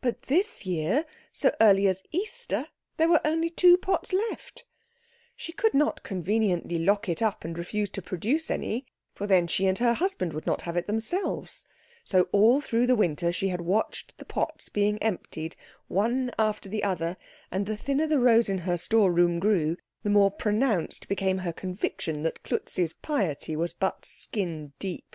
But 0.00 0.22
this 0.22 0.66
year, 0.66 1.04
so 1.30 1.54
early 1.60 1.86
as 1.86 2.02
Easter, 2.10 2.66
there 2.96 3.08
were 3.08 3.20
only 3.24 3.48
two 3.48 3.76
pots 3.76 4.12
left. 4.12 4.64
She 5.36 5.52
could 5.52 5.74
not 5.74 6.02
conveniently 6.02 6.80
lock 6.80 7.08
it 7.08 7.22
up 7.22 7.44
and 7.44 7.56
refuse 7.56 7.88
to 7.90 8.02
produce 8.02 8.50
any, 8.50 8.84
for 9.14 9.28
then 9.28 9.46
she 9.46 9.64
and 9.64 9.78
her 9.78 9.94
husband 9.94 10.32
would 10.32 10.44
not 10.44 10.62
have 10.62 10.76
it 10.76 10.88
themselves; 10.88 11.68
so 12.02 12.22
all 12.32 12.60
through 12.60 12.88
the 12.88 12.96
winter 12.96 13.30
she 13.30 13.46
had 13.46 13.60
watched 13.60 14.18
the 14.18 14.24
pots 14.24 14.68
being 14.68 14.98
emptied 14.98 15.54
one 15.86 16.32
after 16.36 16.68
the 16.68 16.82
other, 16.82 17.16
and 17.52 17.64
the 17.64 17.76
thinner 17.76 18.08
the 18.08 18.18
rows 18.18 18.48
in 18.48 18.58
her 18.58 18.76
storeroom 18.76 19.38
grew, 19.38 19.76
the 20.02 20.10
more 20.10 20.32
pronounced 20.32 21.06
became 21.06 21.38
her 21.38 21.52
conviction 21.52 22.24
that 22.24 22.42
Klutz's 22.42 22.92
piety 22.92 23.54
was 23.54 23.72
but 23.72 24.04
skin 24.04 24.72
deep. 24.80 25.14